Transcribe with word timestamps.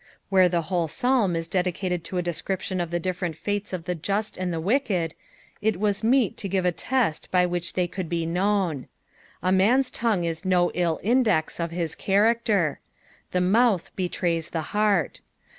Where 0.29 0.49
the 0.49 0.63
whole 0.63 0.87
Psalm 0.87 1.35
ts 1.35 1.45
dedicated 1.47 2.03
to 2.05 2.17
a 2.17 2.23
description 2.23 2.81
of 2.81 2.89
the 2.89 2.99
different 2.99 3.35
fates 3.35 3.71
of 3.71 3.85
the 3.85 3.93
just 3.93 4.35
and 4.35 4.51
the 4.51 4.59
wicked, 4.59 5.13
it 5.61 5.79
was 5.79 6.03
meet 6.03 6.37
to 6.37 6.47
give 6.49 6.65
a 6.65 6.71
test 6.71 7.29
by 7.29 7.45
which 7.45 7.73
they 7.73 7.87
could 7.87 8.09
be 8.09 8.25
known. 8.25 8.87
A 9.43 9.51
man's 9.51 9.91
tongue 9.91 10.23
is 10.23 10.43
no 10.43 10.71
ill 10.73 10.99
indes 11.03 11.59
of 11.59 11.69
hia 11.69 11.85
chanuiter. 11.85 12.77
The 13.29 13.41
mouth 13.41 13.91
betrays 13.95 14.49
the 14.49 14.61
heart. 14.73 15.21